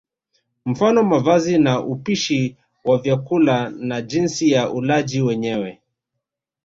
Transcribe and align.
Mfano 0.65 1.03
mavazi 1.03 1.57
na 1.57 1.85
upishi 1.85 2.57
wa 2.83 2.97
vyakula 2.97 3.69
na 3.69 4.01
jinsi 4.01 4.51
ya 4.51 4.69
ulaji 4.71 5.21
wenyewe 5.21 5.81